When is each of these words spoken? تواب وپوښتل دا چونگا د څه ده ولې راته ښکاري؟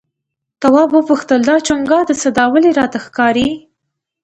تواب 0.61 0.89
وپوښتل 0.93 1.39
دا 1.49 1.55
چونگا 1.67 1.99
د 2.05 2.11
څه 2.21 2.29
ده 2.37 2.45
ولې 2.53 2.71
راته 2.79 2.97
ښکاري؟ 3.05 3.49